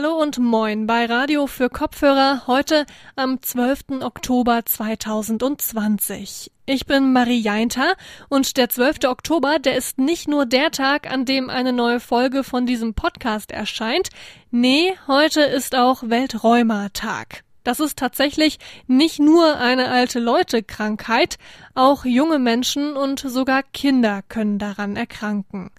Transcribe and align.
Hallo 0.00 0.14
und 0.14 0.38
moin 0.38 0.86
bei 0.86 1.06
Radio 1.06 1.48
für 1.48 1.68
Kopfhörer 1.68 2.46
heute 2.46 2.86
am 3.16 3.42
12. 3.42 4.00
Oktober 4.00 4.64
2020. 4.64 6.52
Ich 6.66 6.86
bin 6.86 7.12
Marie 7.12 7.40
Jainter 7.40 7.96
und 8.28 8.58
der 8.58 8.68
12. 8.68 9.06
Oktober, 9.08 9.58
der 9.58 9.74
ist 9.74 9.98
nicht 9.98 10.28
nur 10.28 10.46
der 10.46 10.70
Tag, 10.70 11.10
an 11.10 11.24
dem 11.24 11.50
eine 11.50 11.72
neue 11.72 11.98
Folge 11.98 12.44
von 12.44 12.64
diesem 12.64 12.94
Podcast 12.94 13.50
erscheint. 13.50 14.10
Nee, 14.52 14.94
heute 15.08 15.40
ist 15.40 15.74
auch 15.74 16.04
Welträumertag. 16.04 17.42
Das 17.64 17.80
ist 17.80 17.98
tatsächlich 17.98 18.60
nicht 18.86 19.18
nur 19.18 19.56
eine 19.56 19.88
alte 19.88 20.20
Leute 20.20 20.62
Krankheit, 20.62 21.38
auch 21.74 22.04
junge 22.04 22.38
Menschen 22.38 22.96
und 22.96 23.18
sogar 23.18 23.64
Kinder 23.64 24.22
können 24.28 24.60
daran 24.60 24.94
erkranken. 24.94 25.72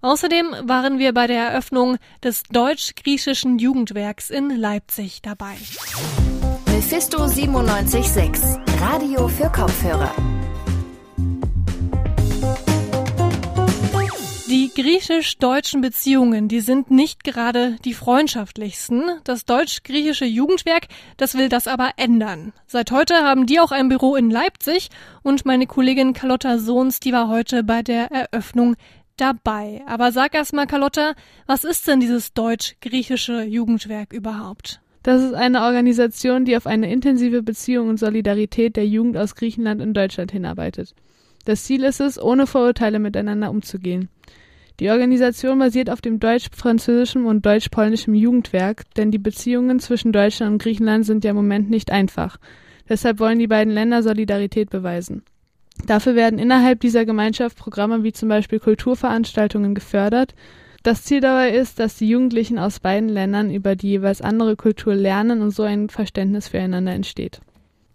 Außerdem 0.00 0.54
waren 0.62 0.98
wir 0.98 1.12
bei 1.12 1.26
der 1.26 1.48
Eröffnung 1.48 1.96
des 2.22 2.44
deutsch-griechischen 2.44 3.58
Jugendwerks 3.58 4.30
in 4.30 4.50
Leipzig 4.50 5.22
dabei. 5.22 5.56
Mephisto 6.66 7.26
976, 7.26 8.44
Radio 8.80 9.26
für 9.26 9.50
Kopfhörer. 9.50 10.14
Die 14.48 14.70
griechisch-deutschen 14.74 15.82
Beziehungen, 15.82 16.48
die 16.48 16.60
sind 16.60 16.90
nicht 16.90 17.22
gerade 17.22 17.76
die 17.84 17.92
freundschaftlichsten. 17.92 19.02
Das 19.24 19.44
deutsch-griechische 19.44 20.24
Jugendwerk, 20.24 20.86
das 21.18 21.36
will 21.36 21.50
das 21.50 21.66
aber 21.66 21.90
ändern. 21.96 22.54
Seit 22.66 22.90
heute 22.90 23.16
haben 23.16 23.44
die 23.44 23.60
auch 23.60 23.72
ein 23.72 23.90
Büro 23.90 24.16
in 24.16 24.30
Leipzig 24.30 24.88
und 25.22 25.44
meine 25.44 25.66
Kollegin 25.66 26.14
Carlotta 26.14 26.56
Sohns, 26.56 26.98
die 26.98 27.12
war 27.12 27.28
heute 27.28 27.62
bei 27.62 27.82
der 27.82 28.10
Eröffnung 28.10 28.76
dabei. 29.20 29.82
Aber 29.86 30.12
sag 30.12 30.34
erst 30.34 30.52
mal, 30.52 30.66
Carlotta, 30.66 31.14
was 31.46 31.64
ist 31.64 31.86
denn 31.86 32.00
dieses 32.00 32.32
deutsch-griechische 32.32 33.42
Jugendwerk 33.42 34.12
überhaupt? 34.12 34.80
Das 35.02 35.22
ist 35.22 35.34
eine 35.34 35.62
Organisation, 35.62 36.44
die 36.44 36.56
auf 36.56 36.66
eine 36.66 36.92
intensive 36.92 37.42
Beziehung 37.42 37.88
und 37.88 37.98
Solidarität 37.98 38.76
der 38.76 38.86
Jugend 38.86 39.16
aus 39.16 39.34
Griechenland 39.34 39.80
und 39.80 39.94
Deutschland 39.94 40.32
hinarbeitet. 40.32 40.94
Das 41.44 41.64
Ziel 41.64 41.84
ist 41.84 42.00
es, 42.00 42.20
ohne 42.20 42.46
Vorurteile 42.46 42.98
miteinander 42.98 43.50
umzugehen. 43.50 44.08
Die 44.80 44.90
Organisation 44.90 45.58
basiert 45.58 45.90
auf 45.90 46.00
dem 46.00 46.20
deutsch-französischen 46.20 47.26
und 47.26 47.44
deutsch-polnischen 47.44 48.14
Jugendwerk, 48.14 48.84
denn 48.96 49.10
die 49.10 49.18
Beziehungen 49.18 49.80
zwischen 49.80 50.12
Deutschland 50.12 50.52
und 50.52 50.62
Griechenland 50.62 51.04
sind 51.04 51.24
ja 51.24 51.30
im 51.30 51.36
Moment 51.36 51.68
nicht 51.68 51.90
einfach. 51.90 52.38
Deshalb 52.88 53.18
wollen 53.18 53.38
die 53.38 53.48
beiden 53.48 53.72
Länder 53.72 54.02
Solidarität 54.02 54.70
beweisen. 54.70 55.24
Dafür 55.86 56.14
werden 56.14 56.38
innerhalb 56.38 56.80
dieser 56.80 57.04
Gemeinschaft 57.04 57.56
Programme 57.56 58.02
wie 58.02 58.12
zum 58.12 58.28
Beispiel 58.28 58.58
Kulturveranstaltungen 58.58 59.74
gefördert. 59.74 60.34
Das 60.82 61.04
Ziel 61.04 61.20
dabei 61.20 61.50
ist, 61.50 61.78
dass 61.78 61.96
die 61.96 62.08
Jugendlichen 62.08 62.58
aus 62.58 62.80
beiden 62.80 63.08
Ländern 63.08 63.50
über 63.50 63.76
die 63.76 63.88
jeweils 63.88 64.20
andere 64.20 64.56
Kultur 64.56 64.94
lernen 64.94 65.40
und 65.42 65.50
so 65.50 65.62
ein 65.62 65.88
Verständnis 65.88 66.48
füreinander 66.48 66.92
entsteht. 66.92 67.40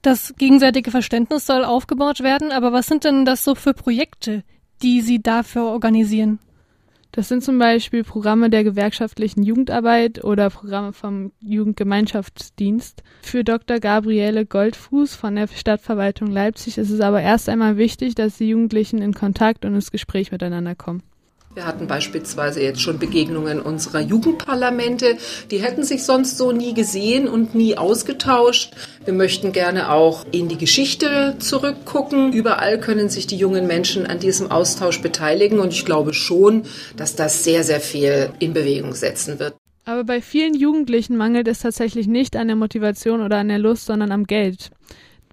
Das 0.01 0.33
gegenseitige 0.37 0.91
Verständnis 0.91 1.45
soll 1.45 1.63
aufgebaut 1.63 2.19
werden, 2.21 2.51
aber 2.51 2.73
was 2.73 2.87
sind 2.87 3.05
denn 3.05 3.23
das 3.23 3.43
so 3.43 3.55
für 3.55 3.73
Projekte, 3.73 4.43
die 4.81 5.01
Sie 5.01 5.21
dafür 5.21 5.63
organisieren? 5.63 6.39
Das 7.15 7.27
sind 7.27 7.43
zum 7.43 7.59
Beispiel 7.59 8.03
Programme 8.03 8.49
der 8.49 8.63
gewerkschaftlichen 8.63 9.43
Jugendarbeit 9.43 10.23
oder 10.23 10.49
Programme 10.49 10.93
vom 10.93 11.31
Jugendgemeinschaftsdienst. 11.41 13.03
Für 13.21 13.43
Dr. 13.43 13.79
Gabriele 13.79 14.47
Goldfuß 14.47 15.13
von 15.15 15.35
der 15.35 15.47
Stadtverwaltung 15.47 16.31
Leipzig 16.31 16.79
ist 16.79 16.89
es 16.89 17.01
aber 17.01 17.21
erst 17.21 17.49
einmal 17.49 17.77
wichtig, 17.77 18.15
dass 18.15 18.39
die 18.39 18.49
Jugendlichen 18.49 18.99
in 18.99 19.13
Kontakt 19.13 19.63
und 19.63 19.75
ins 19.75 19.91
Gespräch 19.91 20.31
miteinander 20.31 20.73
kommen. 20.73 21.03
Wir 21.55 21.67
hatten 21.67 21.85
beispielsweise 21.85 22.63
jetzt 22.63 22.81
schon 22.81 22.97
Begegnungen 22.97 23.61
unserer 23.61 23.99
Jugendparlamente. 23.99 25.17
Die 25.51 25.61
hätten 25.61 25.83
sich 25.83 26.03
sonst 26.03 26.39
so 26.39 26.51
nie 26.51 26.73
gesehen 26.73 27.27
und 27.27 27.53
nie 27.53 27.77
ausgetauscht. 27.77 28.73
Wir 29.05 29.13
möchten 29.13 29.51
gerne 29.51 29.91
auch 29.91 30.25
in 30.31 30.47
die 30.47 30.57
Geschichte 30.57 31.35
zurückgucken. 31.37 32.33
Überall 32.33 32.79
können 32.79 33.09
sich 33.09 33.27
die 33.27 33.37
jungen 33.37 33.67
Menschen 33.67 34.07
an 34.07 34.17
diesem 34.17 34.49
Austausch 34.49 35.01
beteiligen 35.01 35.59
und 35.59 35.73
ich 35.73 35.85
glaube 35.85 36.15
schon, 36.15 36.63
dass 36.97 37.15
das 37.15 37.43
sehr, 37.43 37.63
sehr 37.63 37.81
viel 37.81 38.31
in 38.39 38.53
Bewegung 38.53 38.95
setzen 38.95 39.37
wird. 39.37 39.53
Aber 39.85 40.05
bei 40.05 40.21
vielen 40.21 40.55
Jugendlichen 40.55 41.17
mangelt 41.17 41.47
es 41.47 41.59
tatsächlich 41.59 42.07
nicht 42.07 42.35
an 42.35 42.47
der 42.47 42.55
Motivation 42.55 43.21
oder 43.21 43.37
an 43.37 43.49
der 43.49 43.59
Lust, 43.59 43.85
sondern 43.85 44.11
am 44.11 44.25
Geld. 44.25 44.71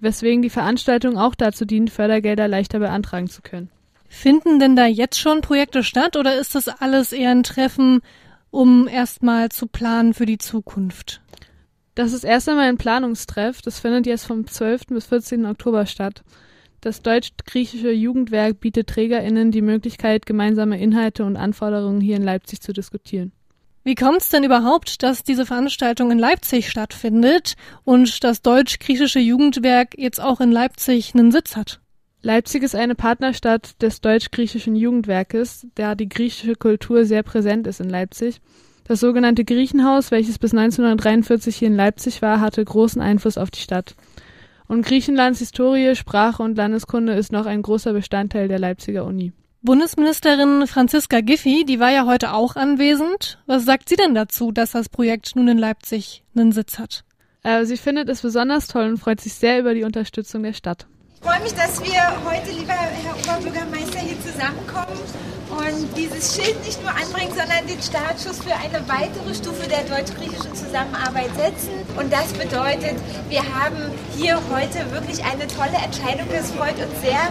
Weswegen 0.01 0.43
die 0.43 0.51
Veranstaltung 0.51 1.17
auch 1.17 1.33
dazu 1.33 1.65
dient, 1.65 1.89
Fördergelder 1.89 2.47
leichter 2.47 2.77
beantragen 2.77 3.27
zu 3.27 3.41
können. 3.41 3.71
Finden 4.13 4.59
denn 4.59 4.75
da 4.75 4.85
jetzt 4.85 5.17
schon 5.17 5.39
Projekte 5.39 5.83
statt 5.83 6.17
oder 6.17 6.37
ist 6.37 6.53
das 6.53 6.67
alles 6.67 7.13
eher 7.13 7.31
ein 7.31 7.43
Treffen, 7.43 8.01
um 8.51 8.89
erstmal 8.89 9.49
zu 9.49 9.67
planen 9.67 10.13
für 10.13 10.25
die 10.25 10.37
Zukunft? 10.37 11.21
Das 11.95 12.11
ist 12.11 12.25
erst 12.25 12.49
einmal 12.49 12.67
ein 12.67 12.77
Planungstreff. 12.77 13.61
Das 13.61 13.79
findet 13.79 14.05
jetzt 14.05 14.25
vom 14.25 14.45
12. 14.45 14.87
bis 14.87 15.05
14. 15.05 15.45
Oktober 15.45 15.85
statt. 15.85 16.23
Das 16.81 17.01
deutsch-griechische 17.01 17.91
Jugendwerk 17.91 18.59
bietet 18.59 18.87
TrägerInnen 18.87 19.49
die 19.49 19.61
Möglichkeit, 19.61 20.25
gemeinsame 20.25 20.79
Inhalte 20.79 21.23
und 21.23 21.37
Anforderungen 21.37 22.01
hier 22.01 22.17
in 22.17 22.23
Leipzig 22.23 22.61
zu 22.61 22.73
diskutieren. 22.73 23.31
Wie 23.83 23.95
kommt 23.95 24.21
es 24.21 24.29
denn 24.29 24.43
überhaupt, 24.43 25.03
dass 25.03 25.23
diese 25.23 25.45
Veranstaltung 25.45 26.11
in 26.11 26.19
Leipzig 26.19 26.69
stattfindet 26.69 27.55
und 27.85 28.23
das 28.25 28.41
deutsch-griechische 28.41 29.19
Jugendwerk 29.19 29.97
jetzt 29.97 30.19
auch 30.19 30.41
in 30.41 30.51
Leipzig 30.51 31.15
einen 31.15 31.31
Sitz 31.31 31.55
hat? 31.55 31.80
Leipzig 32.23 32.61
ist 32.61 32.75
eine 32.75 32.93
Partnerstadt 32.93 33.81
des 33.81 33.99
deutsch-griechischen 33.99 34.75
Jugendwerkes, 34.75 35.65
da 35.73 35.95
die 35.95 36.07
griechische 36.07 36.55
Kultur 36.55 37.05
sehr 37.05 37.23
präsent 37.23 37.65
ist 37.65 37.81
in 37.81 37.89
Leipzig. 37.89 38.41
Das 38.83 38.99
sogenannte 38.99 39.43
Griechenhaus, 39.43 40.11
welches 40.11 40.37
bis 40.37 40.53
1943 40.53 41.55
hier 41.55 41.69
in 41.69 41.75
Leipzig 41.75 42.21
war, 42.21 42.39
hatte 42.39 42.63
großen 42.63 43.01
Einfluss 43.01 43.39
auf 43.39 43.49
die 43.49 43.61
Stadt. 43.61 43.95
Und 44.67 44.85
Griechenlands 44.85 45.39
Historie, 45.39 45.95
Sprache 45.95 46.43
und 46.43 46.57
Landeskunde 46.57 47.13
ist 47.13 47.31
noch 47.31 47.47
ein 47.47 47.63
großer 47.63 47.93
Bestandteil 47.93 48.47
der 48.47 48.59
Leipziger 48.59 49.05
Uni. 49.05 49.33
Bundesministerin 49.63 50.67
Franziska 50.67 51.21
Giffey, 51.21 51.65
die 51.65 51.79
war 51.79 51.91
ja 51.91 52.05
heute 52.05 52.33
auch 52.33 52.55
anwesend. 52.55 53.39
Was 53.47 53.65
sagt 53.65 53.89
sie 53.89 53.95
denn 53.95 54.13
dazu, 54.13 54.51
dass 54.51 54.71
das 54.71 54.89
Projekt 54.89 55.35
nun 55.35 55.47
in 55.47 55.57
Leipzig 55.57 56.23
einen 56.35 56.51
Sitz 56.51 56.77
hat? 56.77 57.03
Äh, 57.43 57.65
sie 57.65 57.77
findet 57.77 58.09
es 58.09 58.21
besonders 58.21 58.67
toll 58.67 58.89
und 58.89 58.97
freut 58.97 59.21
sich 59.21 59.33
sehr 59.33 59.59
über 59.59 59.73
die 59.73 59.83
Unterstützung 59.83 60.43
der 60.43 60.53
Stadt. 60.53 60.87
Ich 61.23 61.29
freue 61.29 61.41
mich, 61.41 61.53
dass 61.53 61.79
wir 61.83 62.01
heute, 62.25 62.49
lieber 62.49 62.73
Herr 62.73 63.13
Oberbürgermeister, 63.13 63.99
hier 63.99 64.17
zusammenkommen 64.21 64.97
und 65.51 65.95
dieses 65.95 66.35
Schild 66.35 66.65
nicht 66.65 66.81
nur 66.81 66.89
anbringen, 66.89 67.29
sondern 67.37 67.67
den 67.67 67.79
Startschuss 67.79 68.39
für 68.39 68.55
eine 68.55 68.81
weitere 68.89 69.35
Stufe 69.35 69.69
der 69.69 69.83
deutsch-griechischen 69.83 70.55
Zusammenarbeit 70.55 71.29
setzen. 71.37 71.69
Und 71.95 72.11
das 72.11 72.33
bedeutet, 72.33 72.97
wir 73.29 73.43
haben 73.43 73.77
hier 74.17 74.41
heute 74.49 74.91
wirklich 74.91 75.23
eine 75.23 75.45
tolle 75.45 75.77
Entscheidung. 75.85 76.25
Es 76.33 76.49
freut 76.49 76.79
uns 76.81 77.01
sehr, 77.05 77.21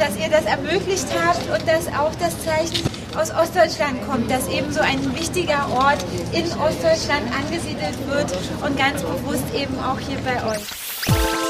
dass 0.00 0.16
ihr 0.18 0.28
das 0.28 0.44
ermöglicht 0.44 1.06
habt 1.14 1.48
und 1.48 1.68
dass 1.68 1.86
auch 1.94 2.14
das 2.18 2.34
Zeichen 2.42 2.82
aus 3.16 3.30
Ostdeutschland 3.30 4.04
kommt, 4.10 4.28
dass 4.28 4.48
eben 4.48 4.72
so 4.72 4.80
ein 4.80 4.98
wichtiger 5.14 5.70
Ort 5.70 6.04
in 6.32 6.46
Ostdeutschland 6.58 7.30
angesiedelt 7.30 7.96
wird 8.10 8.26
und 8.66 8.76
ganz 8.76 9.02
bewusst 9.02 9.46
eben 9.54 9.78
auch 9.78 10.00
hier 10.00 10.18
bei 10.26 10.34
euch. 10.50 11.45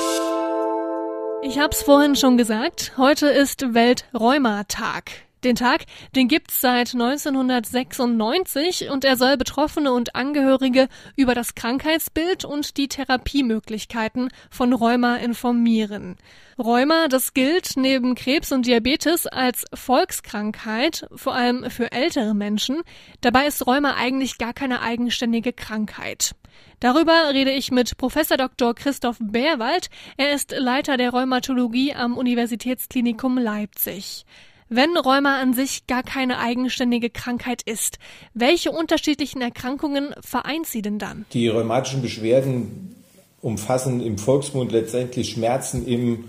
Ich 1.49 1.61
hab's 1.61 1.85
vorhin 1.85 2.17
schon 2.17 2.37
gesagt, 2.37 2.95
heute 2.97 3.29
ist 3.29 3.73
Welträumertag. 3.73 5.26
Den 5.47 5.55
Tag, 5.55 5.85
den 6.17 6.27
gibt's 6.27 6.61
seit 6.61 6.93
1996 6.93 8.91
und 8.91 9.05
er 9.05 9.15
soll 9.15 9.37
Betroffene 9.37 9.93
und 9.93 10.17
Angehörige 10.17 10.89
über 11.15 11.37
das 11.37 11.55
Krankheitsbild 11.55 12.45
und 12.45 12.77
die 12.77 12.89
Therapiemöglichkeiten 12.89 14.31
von 14.51 14.73
Rheuma 14.73 15.19
informieren. 15.19 16.17
Rheuma, 16.59 17.07
das 17.07 17.33
gilt 17.33 17.77
neben 17.77 18.17
Krebs 18.17 18.51
und 18.51 18.67
Diabetes 18.67 19.29
als 19.29 19.67
Volkskrankheit, 19.73 21.07
vor 21.15 21.37
allem 21.37 21.71
für 21.71 21.93
ältere 21.93 22.35
Menschen. 22.35 22.83
Dabei 23.21 23.47
ist 23.47 23.65
Rheuma 23.69 23.95
eigentlich 23.95 24.39
gar 24.39 24.53
keine 24.53 24.83
eigenständige 24.83 25.53
Krankheit. 25.53 26.33
Darüber 26.81 27.31
rede 27.33 27.53
ich 27.53 27.71
mit 27.71 27.97
Professor 27.99 28.37
Dr. 28.37 28.75
Christoph 28.75 29.19
Bärwald. 29.21 29.91
Er 30.17 30.33
ist 30.33 30.51
Leiter 30.51 30.97
der 30.97 31.11
Rheumatologie 31.11 31.95
am 31.95 32.19
Universitätsklinikum 32.19 33.39
Leipzig. 33.39 34.27
Wenn 34.69 34.97
Rheuma 34.97 35.41
an 35.41 35.55
sich 35.55 35.87
gar 35.87 36.03
keine 36.03 36.39
eigenständige 36.39 37.09
Krankheit 37.09 37.63
ist, 37.63 37.99
welche 38.35 38.73
unterschiedlichen 38.73 39.41
Erkrankungen 39.41 40.13
vereint 40.21 40.67
sie 40.67 40.83
denn 40.83 40.99
dann? 40.99 41.25
Die 41.33 41.47
rheumatischen 41.47 42.03
Beschwerden 42.03 42.97
umfassen 43.43 44.01
im 44.01 44.19
Volksmund 44.19 44.73
letztendlich 44.73 45.31
Schmerzen 45.31 45.87
im 45.87 46.25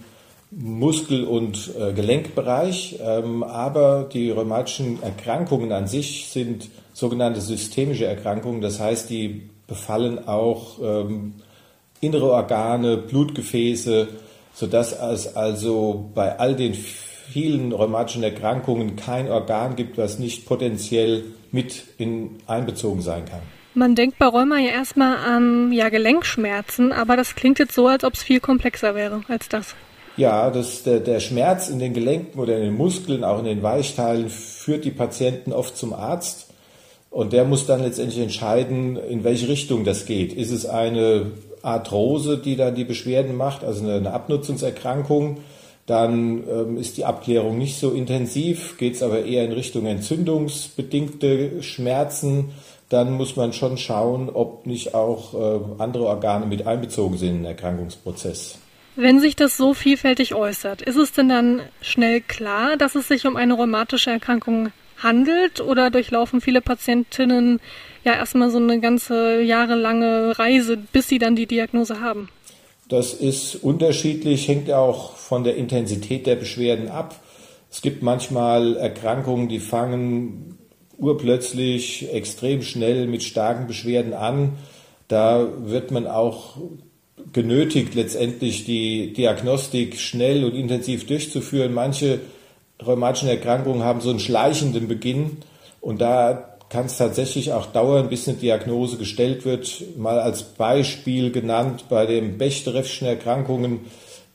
Muskel- 0.52 1.26
und 1.26 1.72
äh, 1.78 1.94
Gelenkbereich, 1.94 3.00
ähm, 3.02 3.44
aber 3.44 4.08
die 4.14 4.30
rheumatischen 4.30 5.02
Erkrankungen 5.02 5.72
an 5.72 5.88
sich 5.88 6.28
sind 6.30 6.70
sogenannte 6.94 7.42
systemische 7.42 8.06
Erkrankungen, 8.06 8.62
das 8.62 8.80
heißt, 8.80 9.10
die 9.10 9.50
befallen 9.66 10.28
auch 10.28 10.78
ähm, 10.82 11.34
innere 12.02 12.32
Organe, 12.32 12.98
Blutgefäße, 12.98 14.08
sodass 14.54 14.94
es 14.94 15.36
also 15.36 16.10
bei 16.14 16.40
all 16.40 16.56
den 16.56 16.76
vielen 17.32 17.72
rheumatischen 17.72 18.24
Erkrankungen 18.24 18.96
kein 18.96 19.30
Organ 19.30 19.76
gibt, 19.76 19.98
was 19.98 20.20
nicht 20.20 20.46
potenziell 20.46 21.24
mit 21.52 21.84
in, 21.98 22.38
einbezogen 22.48 23.02
sein 23.02 23.26
kann. 23.26 23.42
Man 23.74 23.94
denkt 23.94 24.18
bei 24.18 24.26
Rheuma 24.26 24.58
ja 24.58 24.72
erstmal 24.72 25.18
an 25.18 25.72
ja, 25.72 25.90
Gelenkschmerzen, 25.90 26.92
aber 26.92 27.16
das 27.16 27.36
klingt 27.36 27.60
jetzt 27.60 27.76
so, 27.76 27.88
als 27.88 28.04
ob 28.04 28.14
es 28.14 28.24
viel 28.24 28.40
komplexer 28.40 28.96
wäre 28.96 29.22
als 29.28 29.50
das. 29.50 29.76
Ja, 30.16 30.50
das, 30.50 30.82
der, 30.82 31.00
der 31.00 31.20
Schmerz 31.20 31.70
in 31.70 31.78
den 31.78 31.94
Gelenken 31.94 32.40
oder 32.40 32.58
in 32.58 32.64
den 32.64 32.76
Muskeln, 32.76 33.24
auch 33.24 33.38
in 33.38 33.46
den 33.46 33.62
Weichteilen, 33.62 34.30
führt 34.30 34.84
die 34.84 34.92
Patienten 34.92 35.54
oft 35.54 35.78
zum 35.78 35.94
Arzt. 35.94 36.48
Und 37.12 37.34
der 37.34 37.46
muss 37.46 37.68
dann 37.68 37.84
letztendlich 37.84 38.20
entscheiden, 38.20 38.98
in 38.98 39.24
welche 39.24 39.48
Richtung 39.48 39.84
das 39.84 40.06
geht. 40.06 40.34
Ist 40.34 40.52
es 40.52 40.66
eine 40.66 41.32
Arthrose, 41.62 42.40
die 42.40 42.56
dann 42.56 42.74
die 42.74 42.84
Beschwerden 42.84 43.36
macht, 43.36 43.64
also 43.64 43.84
eine, 43.84 43.96
eine 43.96 44.12
Abnutzungserkrankung? 44.12 45.38
Dann 45.88 46.44
ähm, 46.48 46.78
ist 46.78 46.98
die 46.98 47.06
Abklärung 47.06 47.58
nicht 47.58 47.80
so 47.80 47.92
intensiv, 47.92 48.78
geht 48.78 48.94
es 48.96 49.02
aber 49.02 49.26
eher 49.26 49.46
in 49.46 49.54
Richtung 49.54 49.88
entzündungsbedingte 49.88 51.64
Schmerzen 51.64 52.52
dann 52.90 53.14
muss 53.14 53.36
man 53.36 53.54
schon 53.54 53.78
schauen, 53.78 54.30
ob 54.30 54.66
nicht 54.66 54.94
auch 54.94 55.34
äh, 55.34 55.60
andere 55.82 56.06
Organe 56.06 56.46
mit 56.46 56.66
einbezogen 56.66 57.18
sind 57.18 57.30
in 57.30 57.36
den 57.38 57.46
Erkrankungsprozess. 57.46 58.60
Wenn 58.96 59.20
sich 59.20 59.36
das 59.36 59.58
so 59.58 59.74
vielfältig 59.74 60.34
äußert, 60.34 60.82
ist 60.82 60.96
es 60.96 61.12
denn 61.12 61.30
dann 61.30 61.62
schnell 61.82 62.22
klar, 62.22 62.78
dass 62.78 62.96
es 62.96 63.08
sich 63.08 63.28
um 63.28 63.36
eine 63.36 63.54
rheumatische 63.54 64.10
Erkrankung 64.10 64.72
handelt 64.98 65.62
oder 65.62 65.92
durchlaufen 65.92 66.42
viele 66.42 66.62
Patientinnen 66.62 67.60
ja 68.04 68.14
erstmal 68.14 68.50
so 68.50 68.58
eine 68.58 68.80
ganze 68.80 69.42
jahrelange 69.42 70.40
Reise, 70.40 70.78
bis 70.78 71.08
sie 71.08 71.20
dann 71.20 71.36
die 71.36 71.46
Diagnose 71.46 72.00
haben? 72.00 72.30
Das 72.88 73.14
ist 73.14 73.56
unterschiedlich, 73.56 74.48
hängt 74.48 74.72
auch 74.72 75.16
von 75.16 75.44
der 75.44 75.56
Intensität 75.56 76.26
der 76.26 76.36
Beschwerden 76.36 76.90
ab. 76.90 77.20
Es 77.70 77.82
gibt 77.82 78.02
manchmal 78.02 78.78
Erkrankungen, 78.78 79.50
die 79.50 79.60
fangen 79.60 80.58
urplötzlich 80.98 82.12
extrem 82.14 82.62
schnell 82.62 83.08
mit 83.08 83.24
starken 83.24 83.68
Beschwerden 83.68 84.14
an. 84.14 84.54
Da 85.08 85.48
wird 85.66 85.92
man 85.92 86.08
auch 86.08 86.58
genötigt, 87.34 87.94
letztendlich 87.94 88.66
die 88.66 89.14
Diagnostik 89.14 90.00
schnell 90.00 90.46
und 90.46 90.56
intensiv 90.56 91.06
durchzuführen. 91.06 91.74
Manche 91.74 92.22
rheumatischen 92.86 93.30
Erkrankungen 93.30 93.84
haben 93.84 94.02
so 94.02 94.10
einen 94.10 94.20
schleichenden 94.20 94.88
Beginn 94.88 95.38
und 95.82 96.00
da 96.00 96.57
kann 96.70 96.86
es 96.86 96.98
tatsächlich 96.98 97.54
auch 97.54 97.68
dauern, 97.68 98.10
bis 98.10 98.28
eine 98.28 98.38
Diagnose 98.38 98.98
gestellt 98.98 99.46
wird. 99.46 99.84
Mal 99.98 100.20
als 100.20 100.44
Beispiel 100.44 101.32
genannt 101.32 101.86
bei 101.90 102.06
den 102.06 102.38
Bechterewschen 102.38 103.08
Erkrankungen 103.08 103.82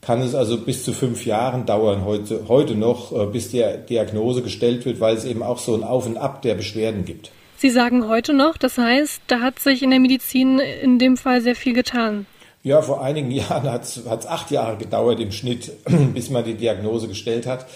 kann 0.00 0.20
es 0.20 0.34
also 0.34 0.58
bis 0.58 0.84
zu 0.84 0.92
fünf 0.92 1.24
Jahren 1.26 1.64
dauern, 1.64 2.04
heute, 2.04 2.48
heute 2.48 2.74
noch, 2.74 3.12
äh, 3.12 3.26
bis 3.26 3.50
die 3.50 3.64
Diagnose 3.88 4.42
gestellt 4.42 4.84
wird, 4.84 5.00
weil 5.00 5.14
es 5.14 5.24
eben 5.24 5.42
auch 5.42 5.58
so 5.58 5.74
ein 5.74 5.84
Auf 5.84 6.06
und 6.06 6.16
Ab 6.16 6.42
der 6.42 6.54
Beschwerden 6.54 7.04
gibt. 7.04 7.30
Sie 7.56 7.70
sagen 7.70 8.08
heute 8.08 8.34
noch, 8.34 8.56
das 8.56 8.76
heißt, 8.76 9.22
da 9.28 9.40
hat 9.40 9.60
sich 9.60 9.82
in 9.84 9.90
der 9.90 10.00
Medizin 10.00 10.58
in 10.58 10.98
dem 10.98 11.16
Fall 11.16 11.40
sehr 11.40 11.54
viel 11.54 11.72
getan. 11.72 12.26
Ja, 12.64 12.82
vor 12.82 13.02
einigen 13.02 13.30
Jahren 13.30 13.70
hat 13.70 13.84
es 13.84 14.26
acht 14.26 14.50
Jahre 14.50 14.76
gedauert 14.76 15.20
im 15.20 15.30
Schnitt, 15.30 15.70
bis 16.14 16.30
man 16.30 16.44
die 16.44 16.54
Diagnose 16.54 17.06
gestellt 17.06 17.46
hat. 17.46 17.66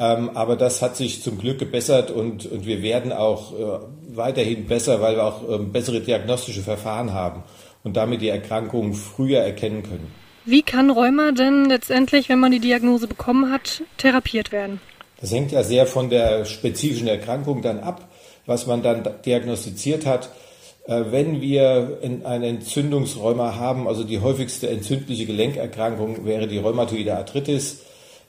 Ähm, 0.00 0.30
aber 0.32 0.56
das 0.56 0.80
hat 0.80 0.96
sich 0.96 1.22
zum 1.22 1.36
Glück 1.36 1.58
gebessert 1.58 2.10
und, 2.10 2.46
und 2.46 2.64
wir 2.64 2.82
werden 2.82 3.12
auch 3.12 3.52
äh, 3.52 4.16
weiterhin 4.16 4.66
besser, 4.66 5.02
weil 5.02 5.16
wir 5.16 5.24
auch 5.24 5.46
äh, 5.46 5.58
bessere 5.58 6.00
diagnostische 6.00 6.62
Verfahren 6.62 7.12
haben 7.12 7.42
und 7.84 7.98
damit 7.98 8.22
die 8.22 8.30
Erkrankungen 8.30 8.94
früher 8.94 9.40
erkennen 9.40 9.82
können. 9.82 10.10
Wie 10.46 10.62
kann 10.62 10.88
Rheuma 10.88 11.32
denn 11.32 11.66
letztendlich, 11.66 12.30
wenn 12.30 12.38
man 12.40 12.50
die 12.50 12.60
Diagnose 12.60 13.06
bekommen 13.08 13.52
hat, 13.52 13.82
therapiert 13.98 14.52
werden? 14.52 14.80
Das 15.20 15.32
hängt 15.32 15.52
ja 15.52 15.62
sehr 15.62 15.86
von 15.86 16.08
der 16.08 16.46
spezifischen 16.46 17.06
Erkrankung 17.06 17.60
dann 17.60 17.80
ab, 17.80 18.08
was 18.46 18.66
man 18.66 18.82
dann 18.82 19.06
diagnostiziert 19.26 20.06
hat. 20.06 20.30
Äh, 20.86 21.04
wenn 21.10 21.42
wir 21.42 21.98
eine 22.24 22.46
Entzündungsrheuma 22.46 23.56
haben, 23.56 23.86
also 23.86 24.04
die 24.04 24.20
häufigste 24.20 24.70
entzündliche 24.70 25.26
Gelenkerkrankung 25.26 26.24
wäre 26.24 26.48
die 26.48 26.56
rheumatoide 26.56 27.18
Arthritis, 27.18 27.82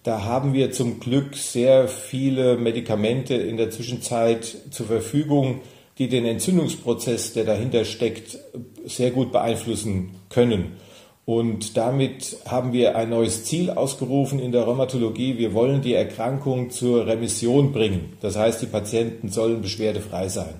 da 0.03 0.24
haben 0.24 0.53
wir 0.53 0.71
zum 0.71 1.00
Glück 1.00 1.36
sehr 1.36 1.88
viele 1.88 2.57
Medikamente 2.57 3.36
in 3.36 3.57
der 3.57 3.69
Zwischenzeit 3.69 4.57
zur 4.71 4.88
Verfügung, 4.88 5.62
die 5.98 6.09
den 6.09 6.25
Entzündungsprozess, 6.25 7.33
der 7.33 7.44
dahinter 7.44 7.86
steckt, 7.86 8.39
sehr 8.86 9.12
gut 9.12 9.31
beeinflussen 9.31 10.15
können. 10.30 10.77
Und 11.25 11.77
damit 11.77 12.38
haben 12.48 12.74
wir 12.74 12.98
ein 12.98 13.09
neues 13.09 13.45
Ziel 13.45 13.69
ausgerufen 13.69 14.39
in 14.39 14.51
der 14.51 14.63
Rheumatologie. 14.63 15.38
Wir 15.38 15.53
wollen 15.53 15.81
die 15.81 15.94
Erkrankung 15.94 16.71
zur 16.71 17.06
Remission 17.06 17.71
bringen. 17.71 18.13
Das 18.21 18.36
heißt, 18.36 18.62
die 18.62 18.65
Patienten 18.65 19.30
sollen 19.30 19.62
beschwerdefrei 19.62 20.30
sein. 20.30 20.56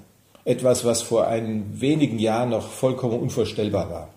Etwas, 0.46 0.86
was 0.86 1.02
vor 1.02 1.28
einigen 1.28 1.82
wenigen 1.82 2.20
Jahren 2.20 2.52
noch 2.52 2.68
vollkommen 2.68 3.20
unvorstellbar 3.20 3.90
war. 3.90 4.10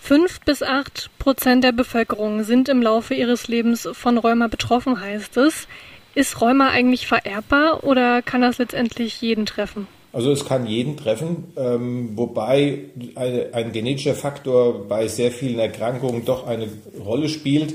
Fünf 0.00 0.40
bis 0.40 0.62
acht 0.62 1.10
Prozent 1.18 1.62
der 1.62 1.72
Bevölkerung 1.72 2.42
sind 2.42 2.68
im 2.68 2.82
Laufe 2.82 3.14
ihres 3.14 3.46
Lebens 3.46 3.88
von 3.92 4.18
Rheuma 4.18 4.48
betroffen, 4.48 5.00
heißt 5.00 5.36
es. 5.36 5.68
Ist 6.14 6.40
Rheuma 6.40 6.70
eigentlich 6.70 7.06
vererbbar 7.06 7.84
oder 7.84 8.20
kann 8.22 8.40
das 8.40 8.58
letztendlich 8.58 9.20
jeden 9.20 9.46
treffen? 9.46 9.86
Also 10.12 10.32
es 10.32 10.44
kann 10.44 10.66
jeden 10.66 10.96
treffen, 10.96 11.52
ähm, 11.56 12.16
wobei 12.16 12.86
eine, 13.14 13.50
ein 13.52 13.70
genetischer 13.70 14.14
Faktor 14.14 14.88
bei 14.88 15.06
sehr 15.06 15.30
vielen 15.30 15.60
Erkrankungen 15.60 16.24
doch 16.24 16.46
eine 16.46 16.68
Rolle 17.04 17.28
spielt. 17.28 17.74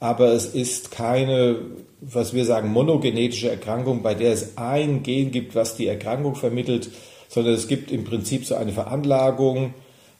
Aber 0.00 0.28
es 0.28 0.46
ist 0.46 0.92
keine, 0.92 1.56
was 2.00 2.32
wir 2.32 2.46
sagen, 2.46 2.70
monogenetische 2.70 3.50
Erkrankung, 3.50 4.02
bei 4.02 4.14
der 4.14 4.32
es 4.32 4.56
ein 4.56 5.02
Gen 5.02 5.30
gibt, 5.30 5.54
was 5.54 5.76
die 5.76 5.88
Erkrankung 5.88 6.36
vermittelt, 6.36 6.88
sondern 7.28 7.52
es 7.52 7.68
gibt 7.68 7.90
im 7.90 8.04
Prinzip 8.04 8.46
so 8.46 8.54
eine 8.54 8.72
Veranlagung, 8.72 9.74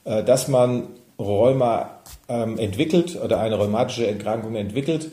äh, 0.04 0.22
dass 0.22 0.48
man 0.48 0.88
Rheuma 1.18 2.00
ähm, 2.28 2.58
entwickelt 2.58 3.18
oder 3.22 3.40
eine 3.40 3.56
rheumatische 3.56 4.06
Erkrankung 4.06 4.54
entwickelt. 4.56 5.10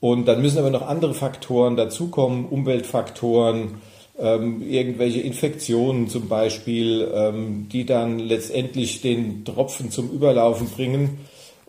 Und 0.00 0.26
dann 0.26 0.42
müssen 0.42 0.58
aber 0.58 0.70
noch 0.70 0.86
andere 0.86 1.14
Faktoren 1.14 1.76
dazukommen, 1.76 2.46
Umweltfaktoren, 2.46 3.80
ähm, 4.18 4.62
irgendwelche 4.68 5.20
Infektionen 5.20 6.08
zum 6.08 6.28
Beispiel, 6.28 7.08
ähm, 7.14 7.68
die 7.70 7.86
dann 7.86 8.18
letztendlich 8.18 9.00
den 9.00 9.44
Tropfen 9.44 9.90
zum 9.90 10.10
Überlaufen 10.10 10.68
bringen, 10.68 11.18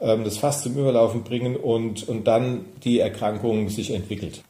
ähm, 0.01 0.24
das 0.24 0.38
Fass 0.38 0.63
zum 0.63 0.77
Überlaufen 0.77 1.24
bringen 1.24 1.56
und, 1.56 2.07
und 2.07 2.27
dann 2.27 2.65
die 2.83 3.00
Erkrankung 3.00 3.69
sich 3.69 3.91
entwickelt. 3.91 4.41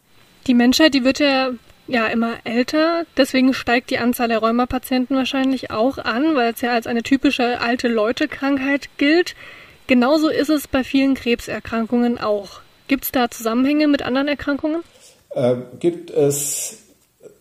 Die 0.47 0.53
Menschheit, 0.53 0.94
die 0.94 1.03
wird 1.03 1.19
ja, 1.19 1.51
ja 1.88 2.07
immer 2.07 2.38
älter, 2.45 3.06
deswegen 3.18 3.53
steigt 3.53 3.89
die 3.89 3.97
Anzahl 3.97 4.30
der 4.30 4.39
Rheumapatienten 4.39 5.15
wahrscheinlich 5.15 5.71
auch 5.71 5.97
an, 5.97 6.35
weil 6.35 6.53
es 6.53 6.62
ja 6.62 6.71
als 6.71 6.88
eine 6.88 7.03
typische 7.03 7.59
alte 7.59 7.88
Leute-Krankheit 7.88 8.89
gilt. 8.97 9.35
Genauso 9.88 10.30
ist 10.30 10.49
es 10.49 10.68
bei 10.68 10.83
vielen 10.83 11.13
Krebserkrankungen 11.13 12.18
auch. 12.18 12.61
Gibt 12.87 13.04
es 13.06 13.11
da 13.11 13.30
Zusammenhänge 13.30 13.87
mit 13.87 14.02
anderen 14.02 14.28
Erkrankungen? 14.28 14.81
Äh, 15.31 15.56
gibt 15.80 16.09
es 16.09 16.80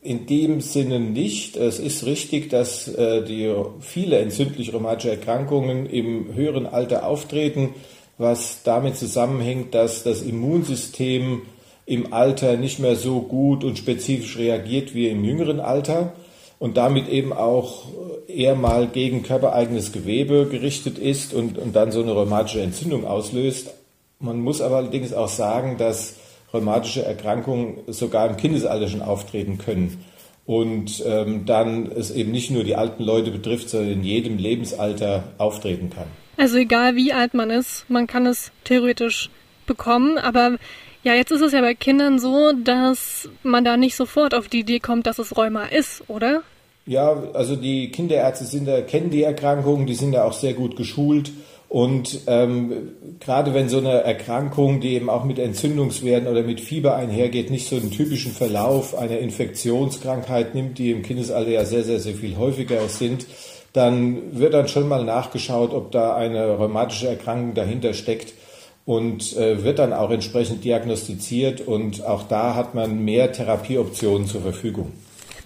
in 0.03 0.27
dem 0.27 0.61
Sinne 0.61 0.99
nicht. 0.99 1.57
Es 1.57 1.79
ist 1.79 2.05
richtig, 2.07 2.51
dass 2.51 2.89
äh, 2.89 3.25
die 3.25 3.55
viele 3.81 4.19
entzündlich 4.19 4.73
rheumatische 4.73 5.11
Erkrankungen 5.11 5.87
im 5.87 6.35
höheren 6.35 6.67
Alter 6.67 7.07
auftreten, 7.07 7.75
was 8.19 8.63
damit 8.65 8.97
zusammenhängt, 8.97 9.75
dass 9.75 10.03
das 10.03 10.23
Immunsystem 10.23 11.43
im 11.87 12.13
Alter 12.13 12.57
nicht 12.57 12.79
mehr 12.79 12.97
so 12.97 13.21
gut 13.21 13.65
und 13.65 13.79
spezifisch 13.79 14.37
reagiert 14.39 14.95
wie 14.95 15.09
im 15.09 15.25
jüngeren 15.25 15.61
Alter 15.61 16.13
und 16.59 16.77
damit 16.77 17.09
eben 17.09 17.33
auch 17.33 17.87
eher 18.29 18.55
mal 18.55 18.87
gegen 18.87 19.25
körpereigenes 19.25 19.93
Gewebe 19.93 20.47
gerichtet 20.47 20.97
ist 20.99 21.35
und, 21.35 21.59
und 21.59 21.75
dann 21.75 21.91
so 21.91 22.03
eine 22.03 22.13
rheumatische 22.13 22.63
Entzündung 22.63 23.05
auslöst. 23.05 23.75
Man 24.21 24.41
muss 24.41 24.61
aber 24.61 24.77
allerdings 24.77 25.13
auch 25.13 25.29
sagen, 25.29 25.77
dass 25.77 26.15
rheumatische 26.53 27.05
Erkrankungen 27.05 27.79
sogar 27.89 28.29
im 28.29 28.37
Kindesalter 28.37 28.89
schon 28.89 29.03
auftreten 29.03 29.59
können. 29.59 30.05
Und 30.47 31.03
ähm, 31.07 31.47
dann 31.47 31.91
es 31.91 32.11
eben 32.11 32.31
nicht 32.31 32.51
nur 32.51 32.65
die 32.65 32.77
alten 32.77 33.03
Leute 33.03 33.31
betrifft, 33.31 33.69
sondern 33.69 33.93
in 33.93 34.05
jedem 34.05 34.39
Lebensalter 34.39 35.25
auftreten 35.39 35.91
kann. 35.91 36.07
Also 36.37 36.59
egal 36.59 36.97
wie 36.97 37.13
alt 37.13 37.35
man 37.35 37.51
ist, 37.51 37.87
man 37.89 38.07
kann 38.07 38.27
es 38.27 38.53
theoretisch 38.65 39.31
bekommen, 39.67 40.19
aber 40.19 40.59
ja, 41.03 41.15
jetzt 41.15 41.33
ist 41.33 41.41
es 41.41 41.53
ja 41.53 41.61
bei 41.61 41.75
Kindern 41.75 42.19
so, 42.19 42.53
dass 42.53 43.29
man 43.43 43.65
da 43.65 43.77
nicht 43.77 43.97
sofort 43.97 44.35
auf 44.35 44.49
die 44.49 44.61
Idee 44.61 44.81
kommt, 44.81 45.07
dass 45.07 45.19
es 45.19 45.37
Rheuma 45.37 45.65
ist, 45.65 46.05
oder? 46.09 46.43
Ja, 46.87 47.23
also 47.35 47.57
die 47.57 47.91
Kinderärzte 47.91 48.45
sind 48.45 48.67
da, 48.67 48.81
kennen 48.81 49.11
die 49.11 49.23
Erkrankungen, 49.23 49.87
die 49.87 49.95
sind 49.95 50.13
da 50.13 50.25
auch 50.25 50.33
sehr 50.33 50.55
gut 50.55 50.77
geschult 50.77 51.33
und 51.73 52.21
ähm, 52.27 52.91
gerade 53.19 53.55
wenn 53.55 53.71
so 53.71 53.79
eine 53.79 54.03
Erkrankung, 54.03 54.81
die 54.81 54.95
eben 54.95 55.09
auch 55.09 55.25
mit 55.25 55.39
Entzündungswerten 55.39 56.29
oder 56.29 56.43
mit 56.43 56.61
Fieber 56.61 56.97
einhergeht, 56.97 57.51
nicht 57.51 57.67
so 57.67 57.77
einen 57.77 57.91
typischen 57.91 58.33
Verlauf 58.33 58.95
einer 58.95 59.19
Infektionskrankheit 59.19 60.55
nimmt, 60.55 60.79
die 60.79 60.91
im 60.91 61.03
Kindesalter 61.03 61.51
ja 61.51 61.65
sehr, 61.65 61.83
sehr, 61.83 61.99
sehr 61.99 62.15
viel 62.15 62.37
häufiger 62.37 62.87
sind, 62.89 63.27
dann 63.73 64.39
wird 64.39 64.53
dann 64.53 64.69
schon 64.69 64.87
mal 64.87 65.03
nachgeschaut, 65.05 65.73
ob 65.73 65.93
da 65.93 66.15
eine 66.15 66.59
rheumatische 66.59 67.09
Erkrankung 67.09 67.55
dahinter 67.55 67.95
steckt 67.95 68.35
und 68.85 69.37
äh, 69.37 69.63
wird 69.63 69.79
dann 69.79 69.93
auch 69.93 70.11
entsprechend 70.11 70.65
diagnostiziert 70.65 71.61
und 71.61 72.05
auch 72.05 72.25
da 72.25 72.55
hat 72.55 72.75
man 72.75 73.05
mehr 73.05 73.33
Therapieoptionen 73.33 74.27
zur 74.27 74.43
Verfügung. 74.43 74.93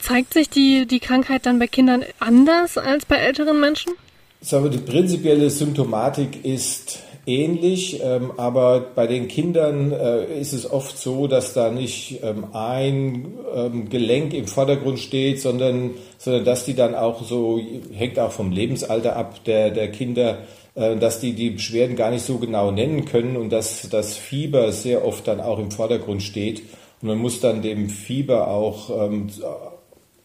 Zeigt 0.00 0.34
sich 0.34 0.48
die, 0.48 0.86
die 0.86 1.00
Krankheit 1.00 1.46
dann 1.46 1.58
bei 1.58 1.66
Kindern 1.66 2.04
anders 2.20 2.78
als 2.78 3.04
bei 3.04 3.16
älteren 3.16 3.60
Menschen? 3.60 3.92
Sagen 4.40 4.70
die 4.70 4.78
prinzipielle 4.78 5.50
Symptomatik 5.50 6.44
ist 6.44 7.00
ähnlich, 7.26 8.00
ähm, 8.02 8.32
aber 8.36 8.80
bei 8.94 9.06
den 9.06 9.26
Kindern 9.26 9.92
äh, 9.92 10.40
ist 10.40 10.52
es 10.52 10.70
oft 10.70 10.96
so, 10.96 11.26
dass 11.26 11.52
da 11.52 11.70
nicht 11.70 12.20
ähm, 12.22 12.44
ein 12.52 13.34
ähm, 13.54 13.88
Gelenk 13.88 14.32
im 14.32 14.46
Vordergrund 14.46 15.00
steht, 15.00 15.40
sondern, 15.40 15.92
sondern 16.18 16.44
dass 16.44 16.64
die 16.64 16.74
dann 16.74 16.94
auch 16.94 17.24
so, 17.24 17.60
hängt 17.92 18.18
auch 18.18 18.30
vom 18.30 18.52
Lebensalter 18.52 19.16
ab 19.16 19.42
der, 19.44 19.70
der 19.70 19.90
Kinder, 19.90 20.38
dass 20.76 21.20
die 21.20 21.32
die 21.32 21.50
Beschwerden 21.50 21.96
gar 21.96 22.10
nicht 22.10 22.24
so 22.24 22.38
genau 22.38 22.70
nennen 22.70 23.06
können 23.06 23.36
und 23.36 23.50
dass 23.50 23.88
das 23.88 24.16
Fieber 24.16 24.72
sehr 24.72 25.06
oft 25.06 25.26
dann 25.26 25.40
auch 25.40 25.58
im 25.58 25.70
Vordergrund 25.70 26.22
steht. 26.22 26.62
Und 27.00 27.08
man 27.08 27.18
muss 27.18 27.40
dann 27.40 27.62
dem 27.62 27.88
Fieber 27.88 28.48
auch 28.48 28.90
ähm, 28.90 29.28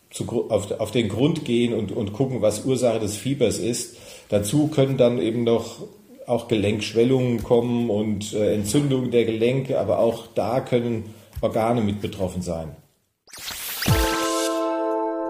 zu, 0.10 0.50
auf, 0.50 0.72
auf 0.80 0.92
den 0.92 1.08
Grund 1.08 1.46
gehen 1.46 1.74
und, 1.74 1.92
und 1.92 2.14
gucken, 2.14 2.42
was 2.42 2.66
Ursache 2.66 3.00
des 3.00 3.16
Fiebers 3.16 3.60
ist. 3.60 3.98
Dazu 4.30 4.68
können 4.68 4.98
dann 4.98 5.20
eben 5.20 5.44
noch 5.44 5.88
auch 6.28 6.48
Gelenkschwellungen 6.48 7.44
kommen 7.44 7.90
und 7.90 8.34
äh, 8.34 8.54
Entzündungen 8.54 9.12
der 9.12 9.26
Gelenke, 9.26 9.80
aber 9.80 10.00
auch 10.00 10.28
da 10.36 10.60
können 10.60 11.14
Organe 11.42 11.82
mit 11.82 12.02
betroffen 12.02 12.42
sein. 12.42 12.76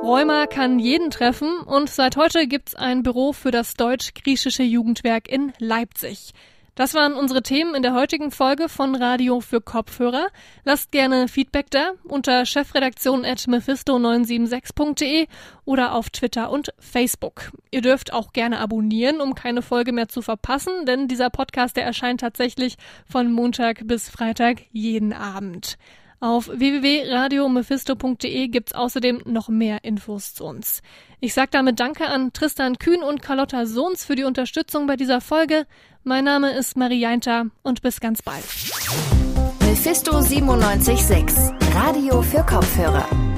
Rheuma 0.04 0.48
kann 0.48 0.80
jeden 0.80 1.12
treffen 1.12 1.60
und 1.60 1.88
seit 1.88 2.18
heute 2.18 2.48
gibt's 2.48 2.74
ein 2.74 3.04
Büro 3.04 3.34
für 3.34 3.52
das 3.52 3.76
deutsch-griechische 3.76 4.64
Jugendwerk 4.64 5.30
in 5.30 5.54
Leipzig. 5.60 6.34
Das 6.74 6.96
waren 6.96 7.14
unsere 7.14 7.44
Themen 7.44 7.76
in 7.76 7.84
der 7.84 7.94
heutigen 7.94 8.32
Folge 8.32 8.68
von 8.68 8.96
Radio 8.96 9.42
für 9.42 9.62
Kopfhörer. 9.62 10.30
Lasst 10.64 10.92
gerne 10.92 11.28
Feedback 11.28 11.70
da 11.70 11.92
unter 12.06 12.48
chefredaktion 12.48 13.26
at 13.26 13.42
mephisto976.de 13.42 15.28
oder 15.66 15.94
auf 15.94 16.10
Twitter 16.10 16.50
und 16.50 16.74
Facebook. 16.80 17.52
Ihr 17.70 17.82
dürft 17.82 18.12
auch 18.12 18.34
gerne 18.34 18.60
abonnieren, 18.60 19.22
um 19.22 19.36
keine 19.36 19.62
Folge 19.62 19.92
mehr 19.92 20.08
zu 20.08 20.24
verpassen, 20.24 20.88
denn 20.88 21.08
dieser 21.08 21.30
Podcast, 21.30 21.78
der 21.78 21.86
erscheint 21.86 22.22
tatsächlich 22.22 22.78
von 23.06 23.32
Montag 23.32 23.86
bis 23.86 24.10
Freitag 24.10 24.64
jeden 24.72 25.14
Abend. 25.14 25.78
Auf 26.22 26.48
www.radiomephisto.de 26.50 28.48
gibt's 28.48 28.74
außerdem 28.74 29.24
noch 29.26 29.50
mehr 29.50 29.84
Infos 29.84 30.36
zu 30.36 30.46
uns. 30.46 30.84
Ich 31.20 31.34
sage 31.34 31.50
damit 31.52 31.80
Danke 31.80 32.08
an 32.08 32.32
Tristan 32.32 32.78
Kühn 32.78 33.02
und 33.02 33.24
Carlotta 33.24 33.66
Sohns 33.66 34.06
für 34.06 34.16
die 34.16 34.24
Unterstützung 34.24 34.86
bei 34.86 34.96
dieser 34.96 35.20
Folge. 35.20 35.66
Mein 36.04 36.26
Name 36.26 36.52
ist 36.52 36.78
Marie 36.78 37.00
Jainter 37.00 37.48
und 37.64 37.82
bis 37.82 38.00
ganz 38.00 38.22
bald. 38.22 38.46
Mephisto 39.62 40.12
976, 40.22 41.26
Radio 41.74 42.22
für 42.22 42.44
Kopfhörer. 42.44 43.31